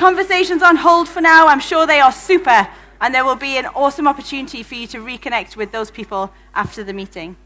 [0.00, 1.46] conversations on hold for now.
[1.46, 2.66] I'm sure they are super,
[3.02, 6.82] and there will be an awesome opportunity for you to reconnect with those people after
[6.82, 7.36] the meeting.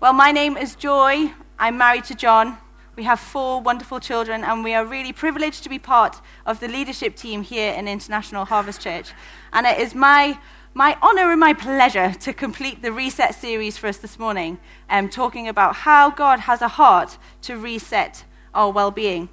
[0.00, 1.30] Well, my name is Joy.
[1.60, 2.58] I'm married to John.
[2.96, 6.66] We have four wonderful children, and we are really privileged to be part of the
[6.66, 9.12] leadership team here in International Harvest Church.
[9.52, 10.40] And it is my,
[10.74, 14.58] my honor and my pleasure to complete the Reset series for us this morning,
[14.90, 19.28] um, talking about how God has a heart to reset our well being.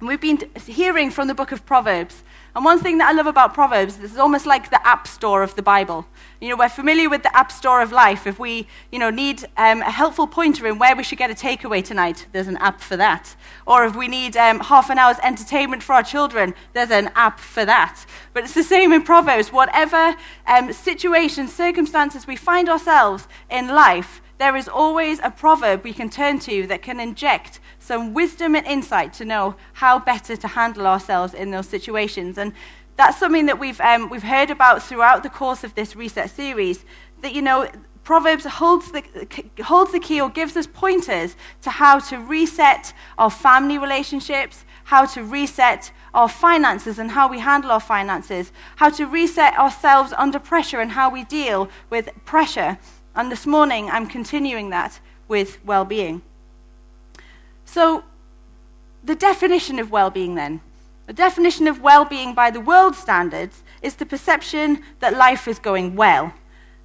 [0.00, 2.22] We've been hearing from the book of Proverbs
[2.54, 5.44] and one thing that I love about Proverbs is it's almost like the app store
[5.44, 6.06] of the Bible.
[6.40, 8.26] You know, we're familiar with the app store of life.
[8.26, 11.34] If we, you know, need um, a helpful pointer in where we should get a
[11.34, 13.36] takeaway tonight, there's an app for that.
[13.66, 17.38] Or if we need um, half an hour's entertainment for our children, there's an app
[17.38, 18.04] for that.
[18.32, 19.52] But it's the same in Proverbs.
[19.52, 25.92] Whatever um, situations, circumstances we find ourselves in life, there is always a proverb we
[25.92, 27.60] can turn to that can inject
[27.90, 32.38] some wisdom and insight to know how better to handle ourselves in those situations.
[32.38, 32.52] And
[32.94, 36.84] that's something that we've, um, we've heard about throughout the course of this reset series.
[37.22, 37.68] That, you know,
[38.04, 39.02] Proverbs holds the,
[39.64, 45.04] holds the key or gives us pointers to how to reset our family relationships, how
[45.06, 50.38] to reset our finances and how we handle our finances, how to reset ourselves under
[50.38, 52.78] pressure and how we deal with pressure.
[53.16, 56.22] And this morning, I'm continuing that with well being.
[57.72, 58.02] So,
[59.04, 60.60] the definition of well being then.
[61.06, 65.60] The definition of well being by the world standards is the perception that life is
[65.60, 66.34] going well,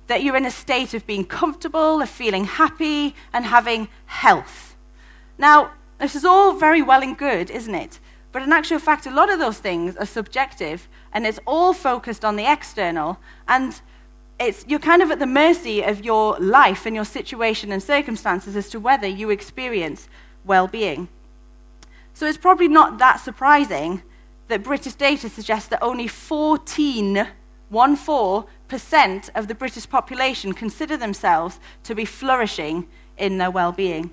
[0.06, 4.76] that you're in a state of being comfortable, of feeling happy, and having health.
[5.40, 8.00] Now, this is all very well and good, isn't it?
[8.32, 12.24] But in actual fact, a lot of those things are subjective, and it's all focused
[12.24, 13.18] on the external.
[13.48, 13.82] And
[14.40, 18.56] it's, you're kind of at the mercy of your life and your situation and circumstances
[18.56, 20.08] as to whether you experience
[20.46, 21.08] well being.
[22.14, 24.02] So it's probably not that surprising
[24.48, 27.28] that British data suggests that only 14,
[27.72, 34.12] 14% of the British population consider themselves to be flourishing in their well being.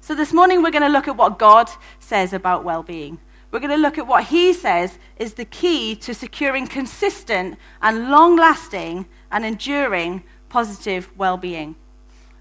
[0.00, 3.18] So this morning we're going to look at what God says about well being.
[3.50, 8.10] We're going to look at what he says is the key to securing consistent and
[8.10, 11.76] long lasting and enduring positive well being.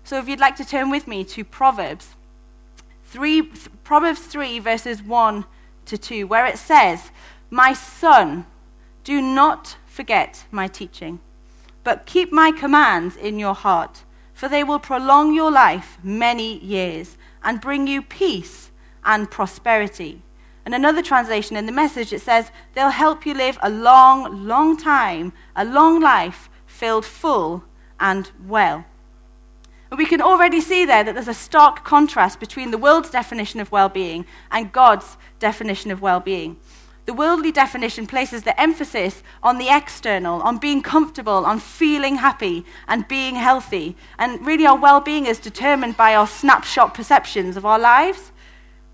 [0.03, 2.15] So, if you'd like to turn with me to Proverbs,
[3.15, 3.43] 3,
[3.85, 5.45] Proverbs 3, verses 1
[5.85, 7.11] to 2, where it says,
[7.49, 8.45] My son,
[9.05, 11.21] do not forget my teaching,
[11.85, 17.15] but keep my commands in your heart, for they will prolong your life many years
[17.41, 18.69] and bring you peace
[19.05, 20.21] and prosperity.
[20.65, 24.75] And another translation in the message, it says, they'll help you live a long, long
[24.75, 27.63] time, a long life filled full
[27.97, 28.83] and well.
[29.91, 33.59] And we can already see there that there's a stark contrast between the world's definition
[33.59, 36.57] of well being and God's definition of well being.
[37.05, 42.65] The worldly definition places the emphasis on the external, on being comfortable, on feeling happy
[42.87, 43.95] and being healthy.
[44.17, 48.31] And really, our well being is determined by our snapshot perceptions of our lives.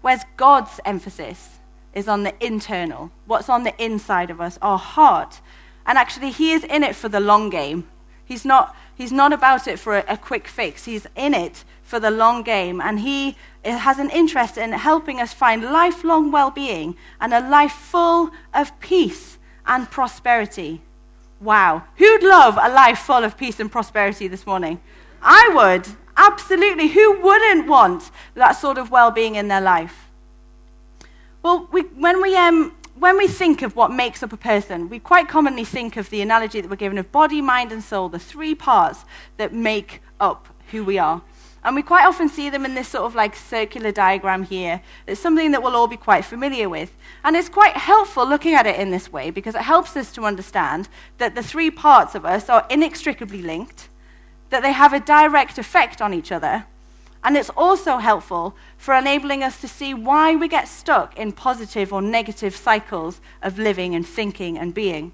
[0.02, 1.60] Whereas God's emphasis
[1.94, 5.40] is on the internal, what's on the inside of us, our heart.
[5.86, 7.88] And actually, He is in it for the long game.
[8.26, 10.86] He's not, he's not about it for a, a quick fix.
[10.86, 12.80] He's in it for the long game.
[12.80, 17.74] And He has an interest in helping us find lifelong well being and a life
[17.74, 20.82] full of peace and prosperity.
[21.40, 21.84] Wow.
[21.98, 24.80] Who'd love a life full of peace and prosperity this morning?
[25.22, 25.88] I would.
[26.16, 26.88] Absolutely.
[26.90, 30.10] Who wouldn't want that sort of well being in their life?
[31.44, 35.00] Well, we, when, we, um, when we think of what makes up a person, we
[35.00, 38.20] quite commonly think of the analogy that we're given of body, mind, and soul, the
[38.20, 39.06] three parts
[39.38, 41.22] that make up who we are.
[41.64, 44.82] And we quite often see them in this sort of like circular diagram here.
[45.06, 46.96] It's something that we'll all be quite familiar with.
[47.24, 50.26] And it's quite helpful looking at it in this way because it helps us to
[50.26, 53.90] understand that the three parts of us are inextricably linked,
[54.50, 56.66] that they have a direct effect on each other,
[57.24, 61.94] and it's also helpful for enabling us to see why we get stuck in positive
[61.94, 65.12] or negative cycles of living and thinking and being.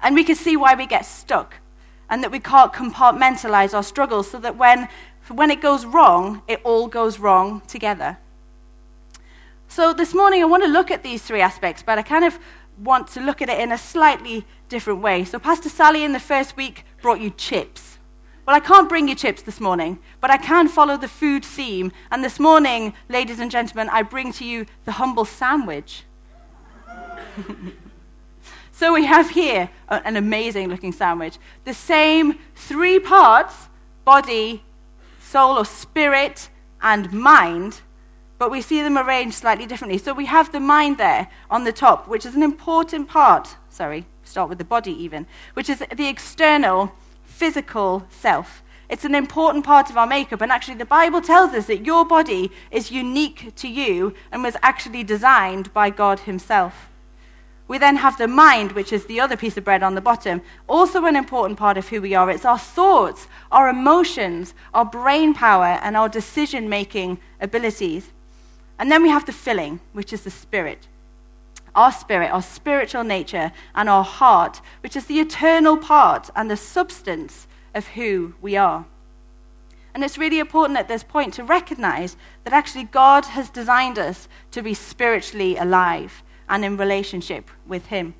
[0.00, 1.54] And we can see why we get stuck
[2.10, 4.88] and that we can't compartmentalize our struggles so that when,
[5.28, 8.18] when it goes wrong, it all goes wrong together.
[9.68, 12.38] So this morning, I want to look at these three aspects, but I kind of
[12.78, 15.24] want to look at it in a slightly different way.
[15.24, 17.85] So, Pastor Sally in the first week brought you chips.
[18.46, 21.90] Well, I can't bring you chips this morning, but I can follow the food theme.
[22.12, 26.04] And this morning, ladies and gentlemen, I bring to you the humble sandwich.
[28.72, 31.38] so we have here an amazing looking sandwich.
[31.64, 33.68] The same three parts
[34.04, 34.62] body,
[35.18, 36.48] soul, or spirit,
[36.80, 37.80] and mind
[38.38, 39.98] but we see them arranged slightly differently.
[39.98, 43.56] So we have the mind there on the top, which is an important part.
[43.70, 46.92] Sorry, start with the body even, which is the external,
[47.36, 48.62] physical self.
[48.88, 52.04] It's an important part of our makeup, and actually, the Bible tells us that your
[52.04, 56.88] body is unique to you and was actually designed by God Himself.
[57.68, 60.40] We then have the mind, which is the other piece of bread on the bottom,
[60.66, 62.30] also an important part of who we are.
[62.30, 68.12] It's our thoughts, our emotions, our brain power, and our decision making abilities.
[68.78, 70.86] And then we have the filling, which is the spirit.
[71.76, 76.56] Our spirit, our spiritual nature, and our heart, which is the eternal part and the
[76.56, 78.86] substance of who we are.
[79.94, 84.28] And it's really important at this point to recognize that actually God has designed us
[84.50, 88.14] to be spiritually alive and in relationship with Him.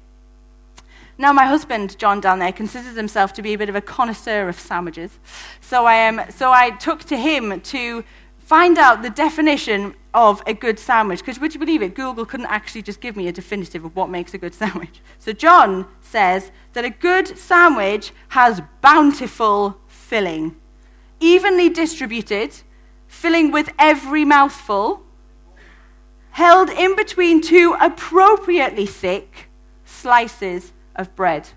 [1.18, 4.48] Now, my husband, John, down there, considers himself to be a bit of a connoisseur
[4.48, 5.18] of sandwiches.
[5.62, 8.04] So I, um, so I took to him to
[8.38, 11.20] find out the definition of a good sandwich.
[11.20, 11.94] Because would you believe it?
[11.94, 15.00] Google couldn't actually just give me a definitive of what makes a good sandwich.
[15.18, 20.56] So John says that a good sandwich has bountiful filling,
[21.20, 22.54] evenly distributed,
[23.08, 25.02] filling with every mouthful,
[26.30, 29.48] held in between two appropriately thick
[29.84, 31.48] slices of bread.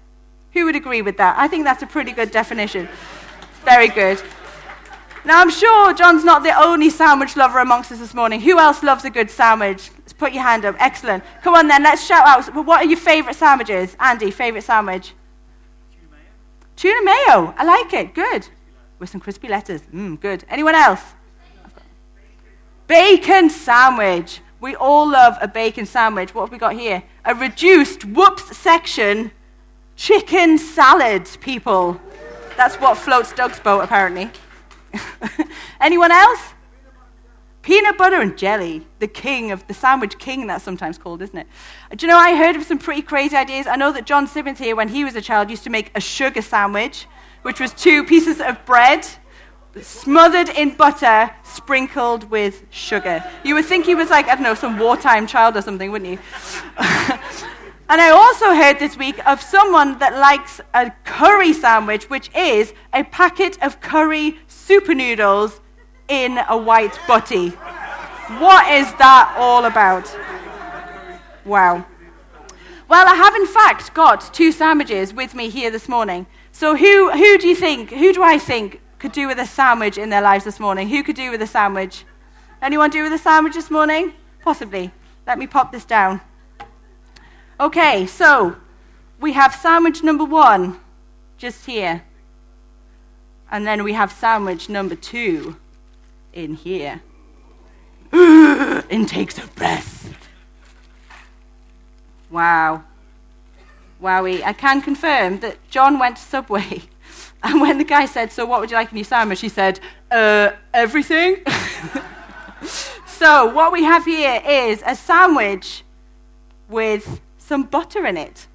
[0.54, 1.38] Who would agree with that?
[1.38, 2.90] I think that's a pretty good definition.
[3.64, 4.20] Very good.
[5.26, 8.40] Now, I'm sure John's not the only sandwich lover amongst us this morning.
[8.42, 9.92] Who else loves a good sandwich?
[10.00, 10.76] Let's put your hand up.
[10.80, 11.24] Excellent.
[11.44, 12.54] Come on then, let's shout out.
[12.66, 13.96] What are your favourite sandwiches?
[14.00, 15.14] Andy, favourite sandwich?
[15.92, 16.22] Tuna mayo.
[16.76, 17.54] Tuna mayo.
[17.58, 18.16] I like it.
[18.16, 18.48] Good.
[18.98, 19.82] With some crispy lettuce.
[19.94, 20.46] Mmm, good.
[20.50, 21.02] Anyone else?
[22.88, 24.42] Bacon sandwich.
[24.62, 26.34] We all love a bacon sandwich.
[26.34, 27.04] What have we got here?
[27.26, 29.32] A reduced whoops section
[29.96, 32.00] chicken salad, people.
[32.56, 34.32] That's what floats Doug's boat, apparently.
[35.82, 36.54] Anyone else?
[37.62, 41.48] Peanut butter and jelly, the king of the sandwich king, that's sometimes called, isn't it?
[41.92, 43.68] Uh, do you know, I heard of some pretty crazy ideas.
[43.68, 46.02] I know that John Simmons here, when he was a child, used to make a
[46.02, 47.06] sugar sandwich,
[47.42, 49.06] which was two pieces of bread
[49.82, 53.24] smothered in butter, sprinkled with sugar.
[53.44, 56.12] You would think he was like, I don't know, some wartime child or something, wouldn't
[56.12, 56.20] you?
[57.92, 62.72] And I also heard this week of someone that likes a curry sandwich, which is
[62.94, 64.38] a packet of curry
[64.70, 65.60] super noodles
[66.10, 67.50] in a white butty.
[68.38, 70.06] What is that all about?
[71.44, 71.84] Wow.
[72.88, 76.28] Well, I have in fact got two sandwiches with me here this morning.
[76.52, 79.98] So who, who do you think, who do I think could do with a sandwich
[79.98, 80.90] in their lives this morning?
[80.90, 82.06] Who could do with a sandwich?
[82.62, 84.14] Anyone do with a sandwich this morning?
[84.44, 84.92] Possibly.
[85.26, 86.22] Let me pop this down.
[87.60, 88.56] Okay, so
[89.20, 90.80] we have sandwich number one
[91.40, 92.04] just here.
[93.52, 95.58] And then we have sandwich number two
[96.34, 97.02] in here.
[98.90, 100.16] Intakes of breath.
[102.30, 102.84] Wow.
[104.02, 104.44] Wowie.
[104.44, 106.84] I can confirm that John went to Subway.
[107.42, 109.40] And when the guy said, So what would you like in your sandwich?
[109.40, 109.80] He said,
[110.12, 111.38] Uh, everything.
[113.08, 115.86] so what we have here is a sandwich
[116.68, 118.48] with some butter in it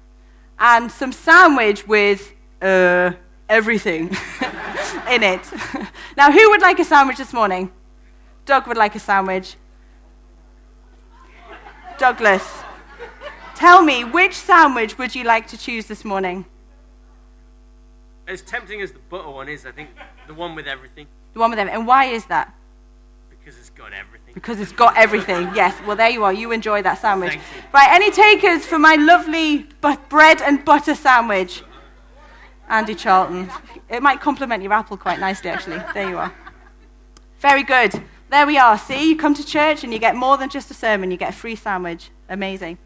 [0.59, 2.31] and some sandwich with
[2.61, 3.13] uh,
[3.49, 4.07] everything
[5.09, 5.41] in it.
[6.17, 7.71] now, who would like a sandwich this morning?
[8.45, 9.55] Doug would like a sandwich.
[11.97, 12.43] Douglas,
[13.55, 16.45] tell me, which sandwich would you like to choose this morning?
[18.27, 19.89] As tempting as the butter one is, I think
[20.27, 21.07] the one with everything.
[21.33, 21.79] The one with everything.
[21.79, 22.53] And why is that?
[23.29, 24.33] Because it's got everything.
[24.33, 25.51] Because it's got everything.
[25.53, 25.75] Yes.
[25.85, 26.33] Well, there you are.
[26.33, 27.37] You enjoy that sandwich.
[27.73, 27.89] Right.
[27.91, 31.61] Any takers for my lovely but bread and butter sandwich?
[32.67, 33.49] Andy Charlton.
[33.89, 35.81] It might complement your apple quite nicely, actually.
[35.93, 36.33] There you are.
[37.39, 38.03] Very good.
[38.31, 38.77] There we are.
[38.77, 41.11] See, you come to church and you get more than just a sermon.
[41.11, 42.09] You get a free sandwich.
[42.27, 42.77] Amazing.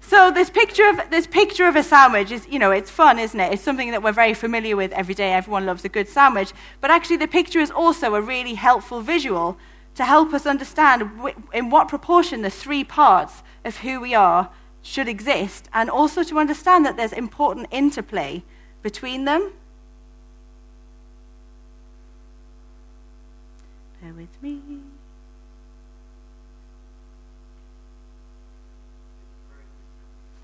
[0.00, 3.38] So this picture of this picture of a sandwich is, you know, it's fun, isn't
[3.38, 3.52] it?
[3.52, 5.32] It's something that we're very familiar with every day.
[5.32, 6.52] Everyone loves a good sandwich.
[6.80, 9.58] But actually, the picture is also a really helpful visual
[9.94, 11.10] to help us understand
[11.52, 16.38] in what proportion the three parts of who we are should exist, and also to
[16.38, 18.44] understand that there's important interplay
[18.88, 19.52] between them.
[24.00, 24.62] Bear with me.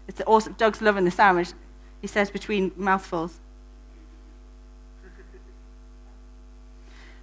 [0.07, 0.53] It's awesome.
[0.59, 1.53] Doug's loving the sandwich.
[2.03, 3.41] He says between mouthfuls.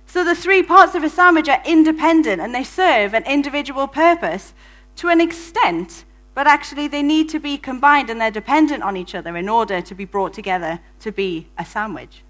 [0.08, 4.56] So the three parts of a sandwich are independent and they serve an individual purpose
[4.96, 9.14] to an extent, but actually they need to be combined and they're dependent on each
[9.14, 12.24] other in order to be brought together to be a sandwich.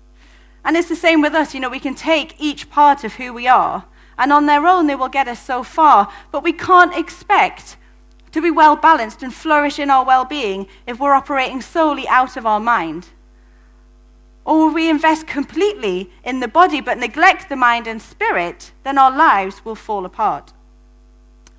[0.63, 1.53] And it's the same with us.
[1.53, 3.85] You know, we can take each part of who we are
[4.21, 6.07] And on their own, they will get us so far.
[6.31, 7.77] But we can't expect
[8.31, 12.37] to be well balanced and flourish in our well being if we're operating solely out
[12.37, 13.07] of our mind.
[14.45, 19.11] Or we invest completely in the body but neglect the mind and spirit, then our
[19.11, 20.53] lives will fall apart.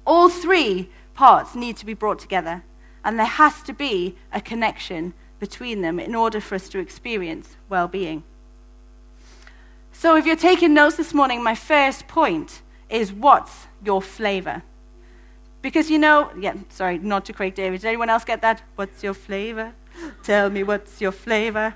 [0.07, 2.65] All three parts need to be brought together,
[3.05, 7.57] and there has to be a connection between them in order for us to experience
[7.69, 8.23] well being.
[9.93, 14.63] So, if you're taking notes this morning, my first point is what's your flavor?
[15.61, 17.81] Because you know, yeah, sorry, not to Craig David.
[17.81, 18.63] Did anyone else get that?
[18.75, 19.73] What's your flavor?
[20.23, 21.75] Tell me what's your flavor?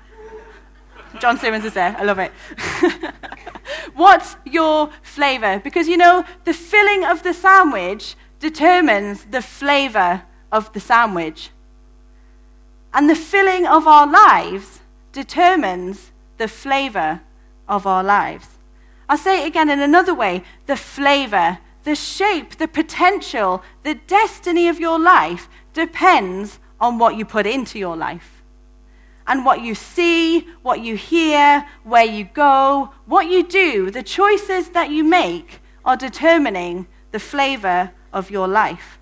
[1.19, 1.95] John Simmons is there.
[1.97, 2.31] I love it.
[3.95, 5.59] what's your flavor?
[5.59, 11.51] Because you know, the filling of the sandwich determines the flavor of the sandwich.
[12.93, 17.21] And the filling of our lives determines the flavor
[17.67, 18.47] of our lives.
[19.09, 24.67] I'll say it again in another way the flavor the shape, the potential, the destiny
[24.67, 28.43] of your life depends on what you put into your life.
[29.25, 34.69] And what you see, what you hear, where you go, what you do, the choices
[34.71, 38.97] that you make are determining the flavor of your life.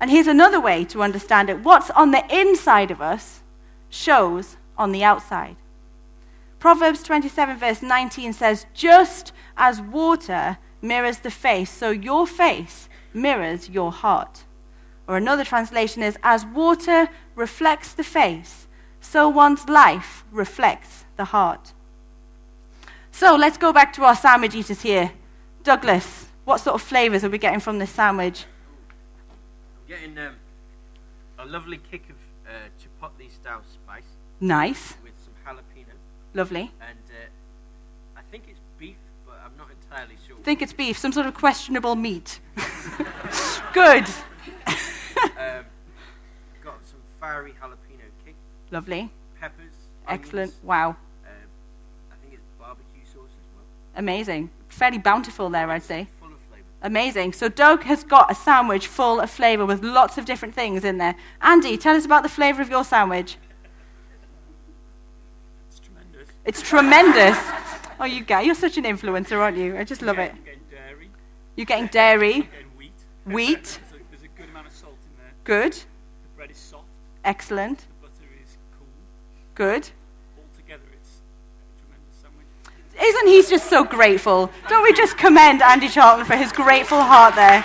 [0.00, 3.42] And here's another way to understand it what's on the inside of us
[3.88, 5.56] shows on the outside.
[6.58, 13.68] Proverbs 27, verse 19 says, Just as water mirrors the face, so your face mirrors
[13.68, 14.44] your heart.
[15.06, 18.66] Or another translation is, as water reflects the face,
[19.00, 21.72] so one's life reflects the heart.
[23.10, 25.12] So let's go back to our sandwich eaters here.
[25.62, 28.44] Douglas, what sort of flavors are we getting from this sandwich?
[29.28, 30.34] I'm getting um,
[31.38, 34.02] a lovely kick of uh, chipotle style spice.
[34.40, 34.94] Nice.
[35.02, 35.94] With some jalapeno.
[36.34, 36.72] Lovely.
[36.80, 38.96] And uh, I think it's beef,
[39.26, 40.36] but I'm not entirely sure.
[40.42, 42.40] think it's beef, some sort of questionable meat.
[43.72, 44.04] Good.
[45.38, 45.64] um,
[46.62, 48.34] got some fiery jalapeno kick.
[48.70, 49.10] Lovely.
[49.40, 49.72] Peppers.
[50.08, 50.50] Excellent.
[50.50, 50.88] Onions, Wow.
[50.90, 50.96] um,
[52.12, 53.64] I think it's barbecue sauce as well.
[53.96, 54.50] Amazing.
[54.68, 56.08] Fairly bountiful there, I'd say.
[56.84, 57.08] Full of flavour.
[57.08, 57.32] Amazing.
[57.32, 60.98] So Doug has got a sandwich full of flavour with lots of different things in
[60.98, 61.14] there.
[61.40, 63.36] Andy, tell us about the flavour of your sandwich.
[65.68, 66.28] It's tremendous.
[66.44, 67.38] It's tremendous.
[68.00, 69.76] Oh, you guy, you're such an influencer, aren't you?
[69.76, 70.34] I just love Yeah, it.
[70.36, 71.10] You're getting dairy,
[71.56, 72.92] You're getting dairy, you're getting wheat.
[73.24, 75.32] wheat, There's a, there's a good amount of salt in there.
[75.44, 76.84] good, The bread is soft.
[77.24, 78.86] excellent, The butter is cool.
[79.54, 79.88] good.
[80.36, 82.46] Altogether, it's a tremendous sandwich.
[83.00, 84.50] Isn't he just so grateful?
[84.68, 87.64] Don't we just commend Andy Charlton for his grateful heart there?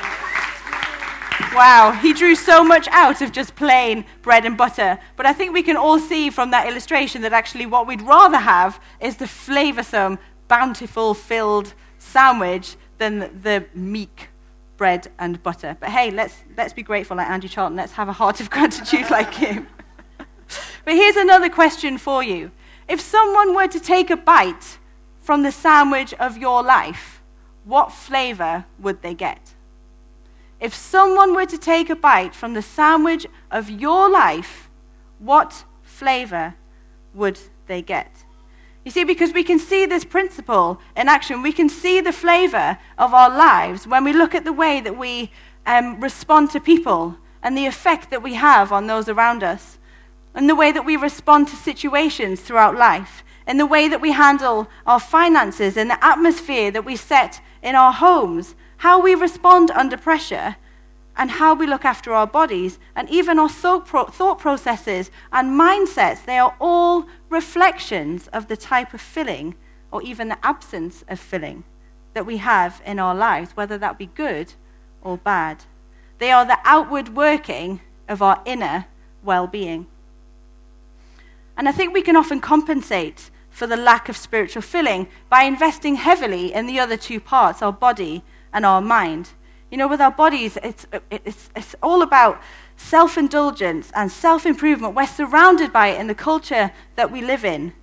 [1.55, 5.00] Wow, he drew so much out of just plain bread and butter.
[5.15, 8.38] But I think we can all see from that illustration that actually what we'd rather
[8.38, 10.17] have is the flavoursome,
[10.48, 14.29] bountiful, filled sandwich than the meek
[14.77, 15.77] bread and butter.
[15.79, 17.77] But hey, let's, let's be grateful like Andy Charlton.
[17.77, 19.67] Let's have a heart of gratitude like him.
[20.86, 22.51] but here's another question for you.
[22.88, 24.78] If someone were to take a bite
[25.29, 27.21] from the sandwich of your life,
[27.63, 29.53] what flavour would they get?
[30.59, 34.71] If someone were to take a bite from the sandwich of your life,
[35.19, 36.55] what flavor
[37.13, 38.24] would they get?
[38.83, 42.79] You see, because we can see this principle in action, we can see the flavor
[42.98, 45.29] of our lives when we look at the way that we
[45.67, 49.77] um, respond to people and the effect that we have on those around us,
[50.33, 54.12] and the way that we respond to situations throughout life, and the way that we
[54.12, 59.72] handle our finances, in the atmosphere that we set in our homes, how we respond
[59.72, 60.56] under pressure,
[61.18, 66.24] and how we look after our bodies, and even our thought, thought processes and mindsets,
[66.25, 69.56] they are all reflections of the type of filling
[69.91, 71.63] or even the absence of filling
[72.13, 74.53] that we have in our lives, whether that be good
[75.01, 75.65] or bad.
[76.20, 78.86] They are the outward working of our inner
[79.24, 79.88] well being.
[81.58, 85.96] And I think we can often compensate for the lack of spiritual filling by investing
[85.96, 88.24] heavily in the other two parts, our body
[88.54, 89.32] and our mind.
[89.70, 92.42] You know, with our bodies, it's, it's, it's all about
[92.78, 94.96] self indulgence and self improvement.
[94.96, 97.74] We're surrounded by it in the culture that we live in,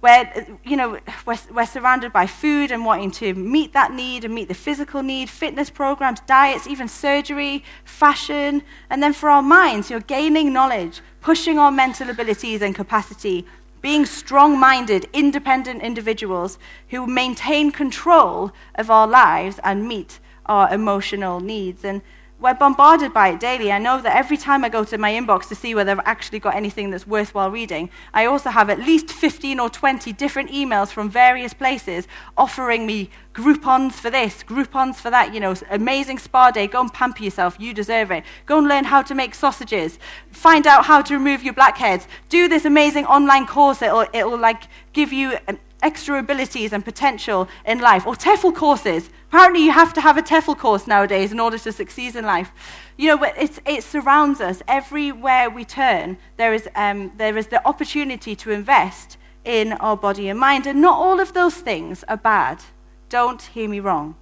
[0.00, 4.34] where, you know, we're, we're surrounded by food and wanting to meet that need and
[4.34, 8.62] meet the physical need, fitness programs, diets, even surgery, fashion.
[8.88, 13.44] And then for our minds, you're gaining knowledge, pushing our mental abilities and capacity,
[13.84, 21.38] being strong minded, independent individuals who maintain control of our lives and meet our emotional
[21.38, 21.84] needs.
[21.84, 22.00] And
[22.44, 23.72] we're bombarded by it daily.
[23.72, 26.40] I know that every time I go to my inbox to see whether I've actually
[26.40, 30.88] got anything that's worthwhile reading, I also have at least 15 or 20 different emails
[30.88, 36.50] from various places offering me Groupons for this, Groupons for that, you know, amazing spa
[36.50, 38.24] day, go and pamper yourself, you deserve it.
[38.44, 39.98] Go and learn how to make sausages.
[40.30, 42.06] Find out how to remove your blackheads.
[42.28, 47.46] Do this amazing online course, it'll, it'll like give you an extra abilities and potential
[47.64, 48.06] in life.
[48.06, 49.10] Or TEFL courses.
[49.28, 52.50] Apparently, you have to have a TEFL course nowadays in order to succeed in life.
[52.96, 54.62] You know, it, surrounds us.
[54.66, 60.28] Everywhere we turn, there is, um, there is the opportunity to invest in our body
[60.28, 60.66] and mind.
[60.66, 62.62] And not all of those things are bad.
[63.08, 64.16] Don't hear me wrong.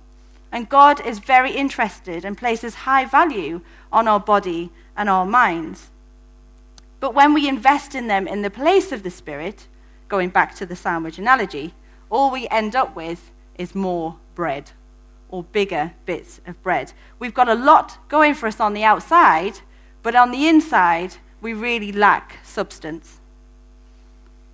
[0.51, 5.91] And God is very interested and places high value on our body and our minds.
[7.01, 9.67] But when we invest in them in the place of the Spirit,
[10.13, 11.73] going back to the sandwich analogy,
[12.11, 14.71] all we end up with is more bread
[15.31, 16.93] or bigger bits of bread.
[17.19, 19.61] We've got a lot going for us on the outside,
[20.03, 23.21] but on the inside, we really lack substance.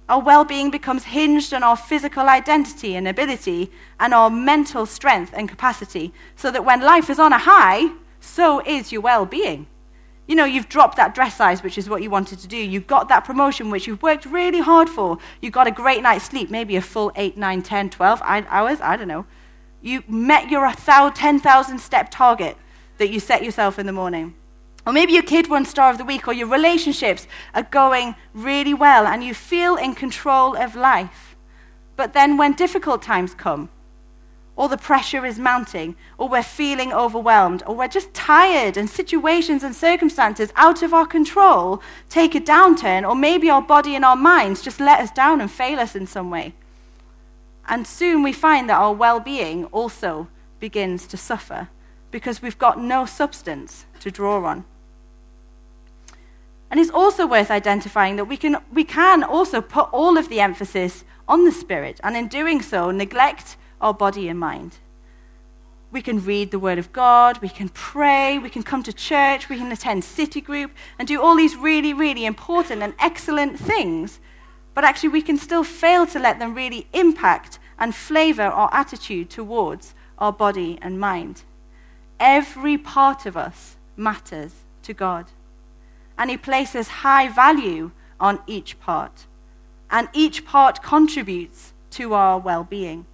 [0.08, 5.32] Our well being becomes hinged on our physical identity and ability and our mental strength
[5.34, 9.66] and capacity, so that when life is on a high, so is your well being.
[10.28, 12.56] You know, you've dropped that dress size, which is what you wanted to do.
[12.56, 15.18] You've got that promotion, which you've worked really hard for.
[15.40, 18.96] You got a great night's sleep, maybe a full 8, 9, 10, 12 hours, I
[18.96, 19.26] don't know.
[19.80, 22.56] You met your 10,000 step target
[22.98, 24.34] that you set yourself in the morning.
[24.86, 28.74] Or maybe your kid won Star of the Week, or your relationships are going really
[28.74, 31.36] well, and you feel in control of life.
[31.96, 33.70] But then when difficult times come,
[34.58, 39.62] or the pressure is mounting, or we're feeling overwhelmed, or we're just tired, and situations
[39.62, 44.16] and circumstances out of our control take a downturn, or maybe our body and our
[44.16, 46.52] minds just let us down and fail us in some way.
[47.68, 50.26] And soon we find that our well being also
[50.58, 51.68] begins to suffer
[52.10, 54.64] because we've got no substance to draw on.
[56.68, 60.40] And it's also worth identifying that we can, we can also put all of the
[60.40, 64.78] emphasis on the Spirit, and in doing so, neglect our body and mind.
[65.90, 69.48] We can read the Word of God, we can pray, we can come to church,
[69.48, 74.20] we can attend city group, and do all these really, really important and excellent things.
[74.74, 79.30] But actually, we can still fail to let them really impact and flavor our attitude
[79.30, 81.42] towards our body and mind.
[82.20, 84.52] Every part of us matters
[84.82, 85.26] to God,
[86.18, 89.26] and He places high value on each part,
[89.90, 93.06] and each part contributes to our well being.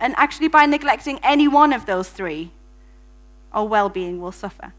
[0.00, 2.52] And actually, by neglecting any one of those three,
[3.52, 4.72] our well being will suffer.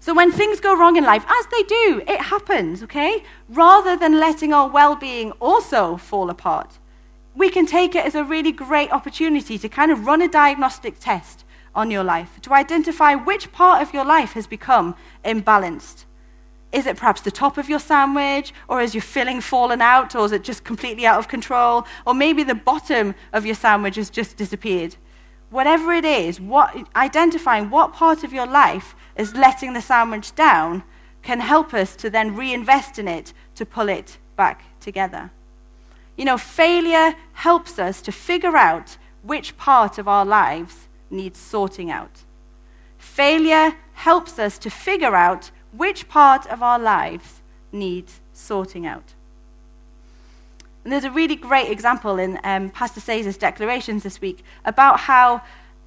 [0.00, 3.24] So, when things go wrong in life, as they do, it happens, okay?
[3.48, 6.78] Rather than letting our well being also fall apart,
[7.34, 10.98] we can take it as a really great opportunity to kind of run a diagnostic
[10.98, 16.04] test on your life, to identify which part of your life has become imbalanced.
[16.72, 20.24] Is it perhaps the top of your sandwich, or is your filling fallen out, or
[20.24, 21.86] is it just completely out of control?
[22.06, 24.96] Or maybe the bottom of your sandwich has just disappeared.
[25.50, 30.82] Whatever it is, what, identifying what part of your life is letting the sandwich down
[31.22, 35.30] can help us to then reinvest in it to pull it back together.
[36.16, 41.90] You know, failure helps us to figure out which part of our lives needs sorting
[41.90, 42.22] out.
[42.98, 49.14] Failure helps us to figure out which part of our lives needs sorting out.
[50.84, 55.42] And there's a really great example in um, Pastor Sayers' declarations this week about how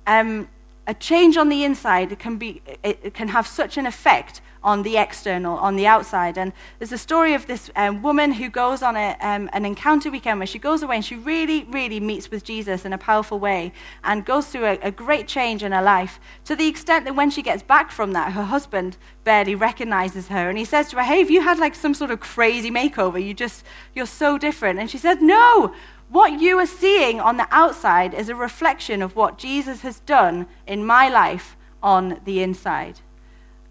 [0.05, 0.49] um,
[0.87, 4.97] a change on the inside can, be, it can have such an effect on the
[4.97, 6.37] external, on the outside.
[6.37, 10.11] And there's a story of this um, woman who goes on a, um, an encounter
[10.11, 13.39] weekend where she goes away and she really, really meets with Jesus in a powerful
[13.39, 13.71] way
[14.03, 17.29] and goes through a, a great change in her life to the extent that when
[17.29, 20.49] she gets back from that, her husband barely recognizes her.
[20.49, 23.23] And he says to her, Hey, have you had like some sort of crazy makeover?
[23.23, 23.63] You just,
[23.95, 24.79] you're so different.
[24.79, 25.73] And she said, No.
[26.09, 30.47] What you are seeing on the outside is a reflection of what Jesus has done
[30.65, 32.99] in my life on the inside.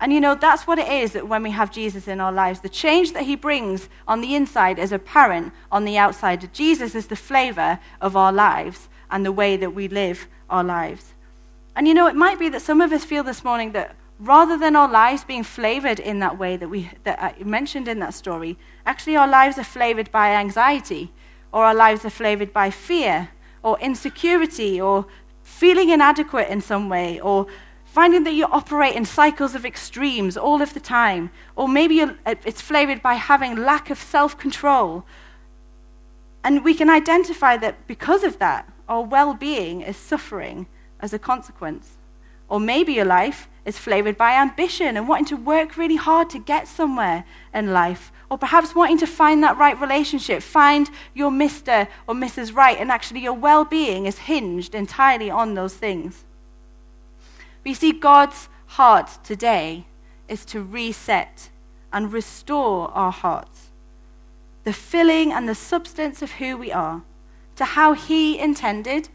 [0.01, 2.61] And you know, that's what it is that when we have Jesus in our lives.
[2.61, 6.53] The change that he brings on the inside is apparent on the outside.
[6.53, 11.15] Jesus is the flavor of our lives and the way that we live our lives.
[11.75, 14.57] And you know, it might be that some of us feel this morning that rather
[14.57, 18.15] than our lives being flavored in that way that, we, that I mentioned in that
[18.15, 18.57] story,
[18.87, 21.13] actually our lives are flavored by anxiety,
[21.53, 23.31] or our lives are flavored by fear,
[23.63, 25.07] or insecurity, or
[25.43, 27.47] feeling inadequate in some way, or
[27.89, 32.61] finding that you operate in cycles of extremes all of the time, or maybe it's
[32.61, 35.05] flavored by having lack of self control.
[36.45, 40.67] And we can identify that because of that, our well being is suffering
[41.01, 41.97] as a consequence.
[42.49, 46.39] Or maybe your life is flavored by ambition and wanting to work really hard to
[46.39, 48.13] get somewhere in life.
[48.31, 51.89] Or perhaps wanting to find that right relationship, find your Mr.
[52.07, 52.55] or Mrs.
[52.55, 56.25] Right, and actually your well being is hinged entirely on those things.
[57.69, 59.85] We see God's heart today
[60.27, 61.51] is to reset
[61.93, 63.73] and restore our hearts,
[64.65, 67.03] the filling and the substance of who we are,
[67.57, 69.11] to how He intended,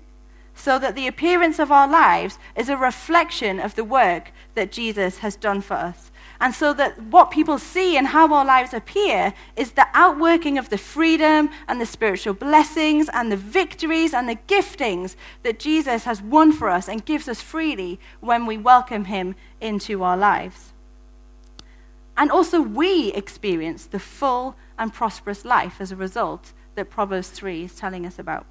[0.54, 5.18] so that the appearance of our lives is a reflection of the work that Jesus
[5.18, 6.12] has done for us.
[6.43, 10.67] And so that what people see and how our lives appear is the outworking of
[10.67, 16.21] the freedom and the spiritual blessings and the victories and the giftings that Jesus has
[16.21, 20.73] won for us and gives us freely when we welcome him into our lives.
[22.17, 27.63] And also, we experience the full and prosperous life as a result that Proverbs 3
[27.63, 28.45] is telling us about.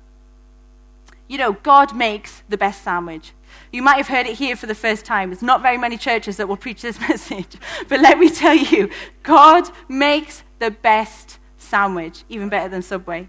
[1.28, 3.32] You know, God makes the best sandwich.
[3.72, 5.30] You might have heard it here for the first time.
[5.30, 7.56] There's not very many churches that will preach this message.
[7.88, 8.90] But let me tell you,
[9.22, 13.28] God makes the best sandwich, even better than Subway.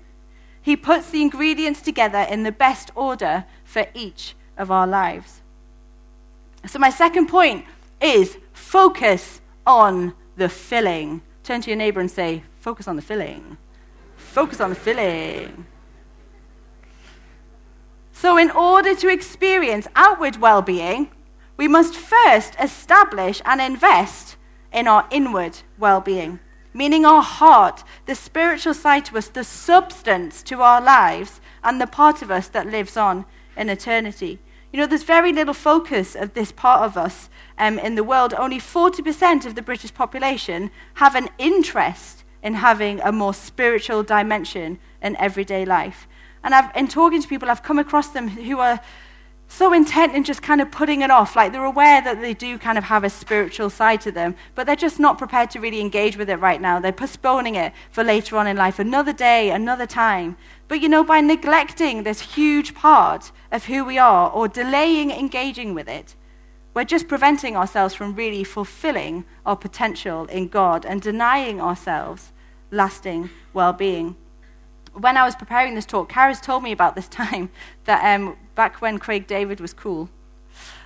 [0.62, 5.42] He puts the ingredients together in the best order for each of our lives.
[6.66, 7.66] So, my second point
[8.02, 11.22] is focus on the filling.
[11.44, 13.58] Turn to your neighbor and say, Focus on the filling.
[14.16, 15.66] Focus on the filling.
[18.24, 21.12] So, in order to experience outward well being,
[21.58, 24.38] we must first establish and invest
[24.72, 26.40] in our inward well being,
[26.74, 31.86] meaning our heart, the spiritual side to us, the substance to our lives, and the
[31.86, 33.26] part of us that lives on
[33.58, 34.40] in eternity.
[34.72, 38.34] You know, there's very little focus of this part of us um, in the world.
[38.34, 44.80] Only 40% of the British population have an interest in having a more spiritual dimension
[45.02, 46.08] in everyday life.
[46.44, 48.80] And I've, in talking to people, I've come across them who are
[49.48, 51.36] so intent in just kind of putting it off.
[51.36, 54.66] Like they're aware that they do kind of have a spiritual side to them, but
[54.66, 56.80] they're just not prepared to really engage with it right now.
[56.80, 60.38] They're postponing it for later on in life, another day, another time.
[60.68, 65.76] But you know, by neglecting this huge part of who we are or delaying engaging
[65.76, 66.16] with it,
[66.74, 72.32] we're just preventing ourselves from really fulfilling our potential in God and denying ourselves
[72.72, 74.16] lasting well being
[74.94, 77.50] when I was preparing this talk, Karis told me about this time
[77.86, 80.10] that um, back when Craig David was cool,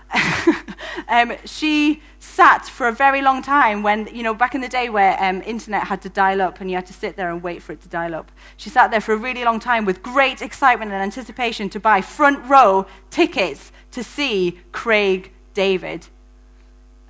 [1.09, 4.89] um, she sat for a very long time when, you know, back in the day
[4.89, 7.61] where um, internet had to dial up and you had to sit there and wait
[7.61, 8.31] for it to dial up.
[8.55, 12.01] She sat there for a really long time with great excitement and anticipation to buy
[12.01, 16.07] front row tickets to see Craig David.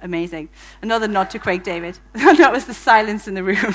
[0.02, 0.50] Amazing.
[0.82, 2.00] Another nod to Craig David.
[2.14, 3.74] that was the silence in the room.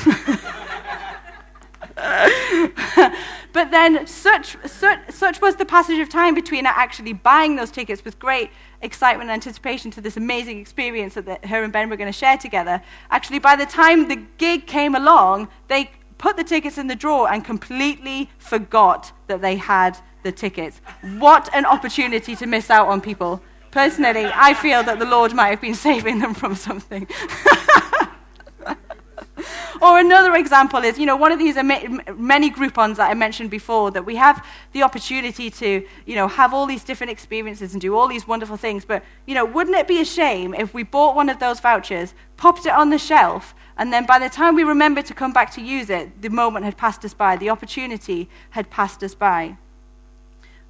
[3.53, 8.05] but then such, such, such was the passage of time between actually buying those tickets
[8.05, 12.13] with great excitement and anticipation to this amazing experience that her and Ben were going
[12.13, 12.83] to share together.
[13.11, 17.31] Actually, by the time the gig came along, they put the tickets in the drawer
[17.33, 20.81] and completely forgot that they had the tickets.
[21.19, 23.43] What an opportunity to miss out on people.
[23.71, 27.07] Personally, I feel that the Lord might have been saving them from something.
[29.83, 33.91] or another example is, you know, one of these many Groupons that I mentioned before
[33.91, 37.97] that we have the opportunity to, you know, have all these different experiences and do
[37.97, 38.85] all these wonderful things.
[38.85, 42.15] But, you know, wouldn't it be a shame if we bought one of those vouchers,
[42.37, 45.51] popped it on the shelf, and then by the time we remember to come back
[45.53, 49.57] to use it, the moment had passed us by, the opportunity had passed us by.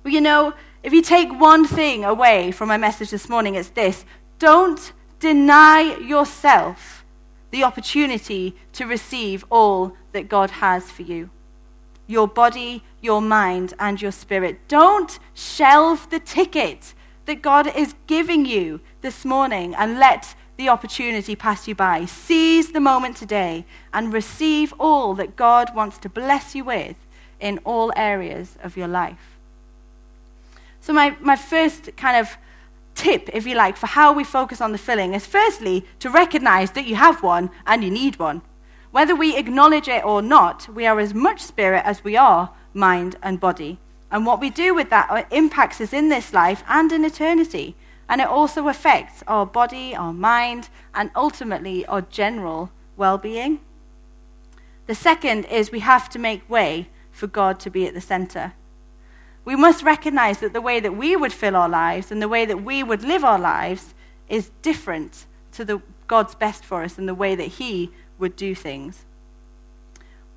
[0.04, 3.70] Well, you know, if you take one thing away from my message this morning, it's
[3.70, 4.04] this
[4.38, 7.01] don't deny yourself
[7.52, 11.30] the opportunity to receive all that God has for you
[12.08, 14.58] your body, your mind, and your spirit.
[14.68, 16.92] Don't shelve the ticket
[17.24, 22.04] that God is giving you this morning and let the opportunity pass you by.
[22.04, 26.96] Seize the moment today and receive all that God wants to bless you with
[27.40, 29.38] in all areas of your life.
[30.80, 32.36] So, my, my first kind of
[32.94, 36.72] tip, if you like, for how we focus on the filling is firstly to recognize
[36.72, 38.42] that you have one and you need one.
[38.90, 43.16] Whether we acknowledge it or not, we are as much spirit as we are mind
[43.22, 43.78] and body.
[44.10, 47.74] And what we do with that impacts us in this life and in eternity.
[48.08, 53.60] And it also affects our body, our mind, and ultimately our general well being.
[54.86, 58.52] The second is we have to make way for God to be at the center.
[59.44, 62.44] We must recognize that the way that we would fill our lives and the way
[62.44, 63.94] that we would live our lives
[64.28, 68.54] is different to the God's best for us and the way that He would do
[68.54, 69.04] things.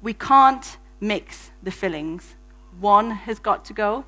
[0.01, 2.35] We can't mix the fillings.
[2.79, 4.05] One has got to go.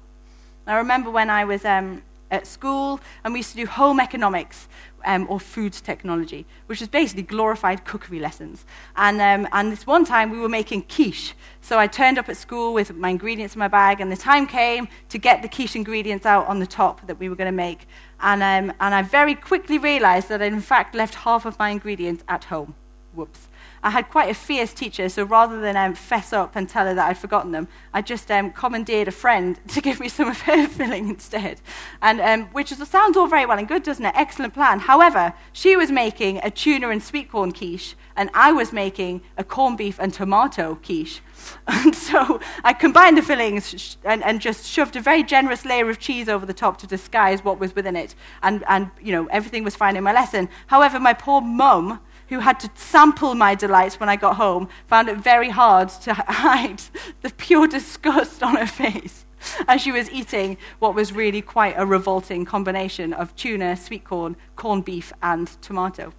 [0.66, 4.68] I remember when I was um, at school, and we used to do home economics
[5.06, 8.66] um, or food technology, which is basically glorified cookery lessons.
[8.96, 11.34] And, um, and this one time we were making quiche.
[11.62, 14.48] So I turned up at school with my ingredients in my bag, and the time
[14.48, 17.56] came to get the quiche ingredients out on the top that we were going to
[17.56, 17.88] make.
[18.20, 21.70] And, um, and I very quickly realized that I, in fact, left half of my
[21.70, 22.76] ingredients at home.
[23.14, 23.48] Whoops.
[23.84, 26.94] I had quite a fierce teacher, so rather than um, fess up and tell her
[26.94, 30.42] that I'd forgotten them, I just um, commandeered a friend to give me some of
[30.42, 31.62] her filling instead.
[32.02, 34.14] And, um, which is, sounds all very well and good, doesn't it?
[34.16, 34.80] Excellent plan.
[34.80, 39.44] However, she was making a tuna and sweet corn quiche, and I was making a
[39.44, 41.22] corned beef and tomato quiche.
[41.68, 46.00] And so I combined the fillings and, and, just shoved a very generous layer of
[46.00, 48.16] cheese over the top to disguise what was within it.
[48.42, 50.50] And, and, you know, everything was fine in my lesson.
[50.68, 55.10] However, my poor mum who had to sample my delights when I got home, found
[55.10, 56.82] it very hard to hide
[57.22, 59.26] the pure disgust on her face
[59.68, 64.36] as she was eating what was really quite a revolting combination of tuna, sweet corn,
[64.56, 66.14] corned beef, and tomato.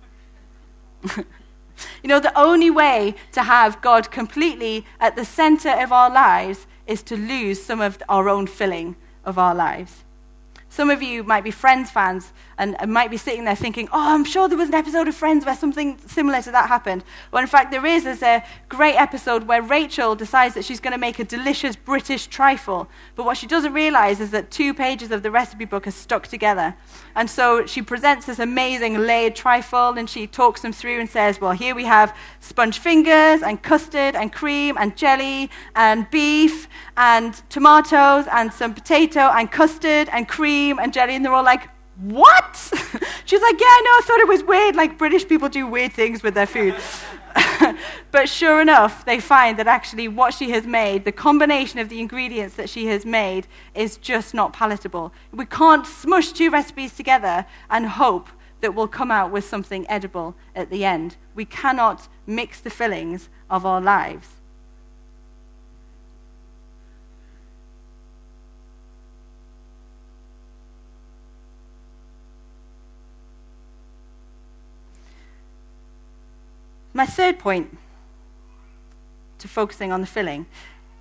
[1.17, 1.25] you
[2.05, 7.03] know, the only way to have God completely at the center of our lives is
[7.05, 10.05] to lose some of our own filling of our lives.
[10.79, 14.15] Some of you might be Friends fans and, and, might be sitting there thinking, oh,
[14.15, 17.03] I'm sure there was an episode of Friends where something similar to that happened.
[17.33, 18.05] Well, in fact, there is.
[18.05, 22.29] There's a great episode where Rachel decides that she's going to make a delicious British
[22.29, 22.89] trifle.
[23.17, 26.29] But what she doesn't realize is that two pages of the recipe book are stuck
[26.29, 26.77] together.
[27.17, 31.41] And so she presents this amazing layered trifle and she talks them through and says,
[31.41, 37.43] well, here we have sponge fingers and custard and cream and jelly and beef and
[37.49, 41.15] tomatoes and some potato and custard and cream and jelly.
[41.15, 42.57] And they're all like, what?
[43.25, 44.77] She's like, yeah, I know, I thought it was weird.
[44.77, 46.75] Like, British people do weird things with their food.
[48.11, 52.01] but sure enough, they find that actually what she has made, the combination of the
[52.01, 55.13] ingredients that she has made, is just not palatable.
[55.33, 58.29] We can't smush two recipes together and hope
[58.61, 61.17] that we'll come out with something edible at the end.
[61.35, 64.38] We cannot mix the fillings of our lives.
[76.99, 77.79] My third point
[79.39, 80.47] to focusing on the filling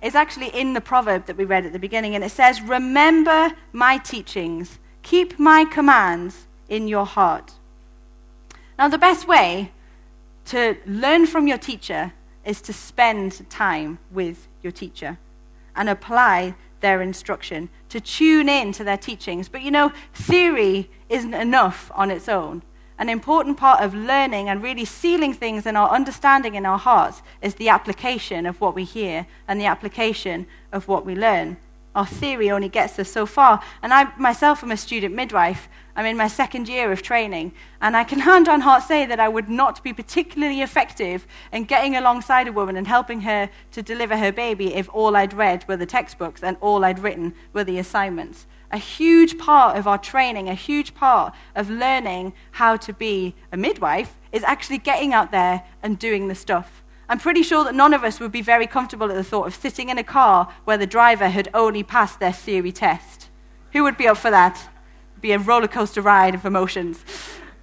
[0.00, 3.50] is actually in the proverb that we read at the beginning, and it says, Remember
[3.72, 7.54] my teachings, keep my commands in your heart.
[8.78, 9.72] Now, the best way
[10.44, 12.12] to learn from your teacher
[12.44, 15.18] is to spend time with your teacher
[15.74, 19.48] and apply their instruction, to tune in to their teachings.
[19.48, 22.62] But you know, theory isn't enough on its own
[22.98, 27.22] an important part of learning and really sealing things in our understanding in our hearts
[27.40, 31.56] is the application of what we hear and the application of what we learn.
[31.94, 33.60] Our theory only gets us so far.
[33.82, 35.68] And I myself am a student midwife.
[35.96, 37.52] I'm in my second year of training.
[37.80, 41.64] And I can hand on heart say that I would not be particularly effective in
[41.64, 45.66] getting alongside a woman and helping her to deliver her baby if all I'd read
[45.66, 49.98] were the textbooks and all I'd written were the assignments a huge part of our
[49.98, 55.30] training, a huge part of learning how to be a midwife is actually getting out
[55.30, 56.82] there and doing the stuff.
[57.08, 59.54] I'm pretty sure that none of us would be very comfortable at the thought of
[59.54, 63.30] sitting in a car where the driver had only passed their theory test.
[63.72, 64.68] Who would be up for that?
[65.12, 67.02] It'd be a roller coaster ride of emotions.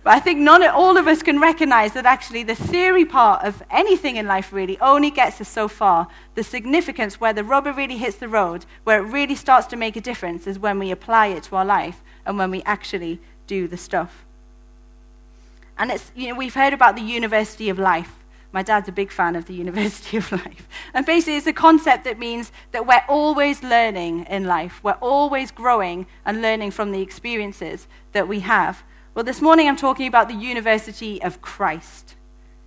[0.06, 3.64] But I think none, all of us can recognize that actually the theory part of
[3.72, 6.08] anything in life really only gets us so far.
[6.36, 9.96] The significance where the rubber really hits the road, where it really starts to make
[9.96, 13.68] a difference, is when we apply it to our life and when we actually do
[13.68, 14.24] the stuff.
[15.76, 18.14] And it's, you know, we've heard about the University of Life.
[18.52, 20.70] My dad's a big fan of the University of Life.
[20.94, 24.84] And basically, it's a concept that means that we're always learning in life.
[24.84, 28.84] We're always growing and learning from the experiences that we have.
[29.16, 32.16] Well, this morning I'm talking about the University of Christ.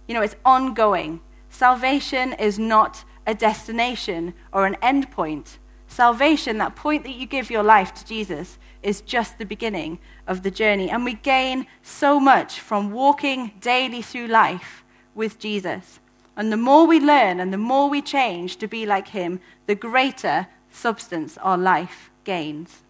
[0.07, 1.21] You know, it's ongoing.
[1.51, 5.59] Salvation is not a destination or an end point.
[5.89, 10.43] Salvation, that point that you give your life to Jesus, is just the beginning of
[10.43, 10.89] the journey.
[10.89, 14.85] And we gain so much from walking daily through life
[15.15, 16.01] with Jesus.
[16.35, 19.75] And the more we learn and the more we change to be like him, the
[19.75, 22.85] greater substance our life gains.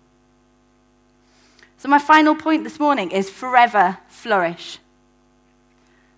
[1.78, 4.80] So, my final point this morning is forever flourish.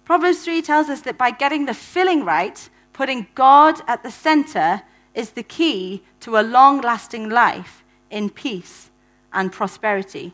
[0.07, 4.81] Proverbs 3 tells us that by getting the filling right, putting God at the center
[5.15, 8.91] is the key to a long lasting life in peace
[9.35, 10.33] and prosperity.